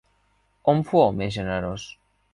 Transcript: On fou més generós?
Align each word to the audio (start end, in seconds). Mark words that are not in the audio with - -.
On 0.73 0.81
fou 0.93 1.05
més 1.21 1.31
generós? 1.39 1.89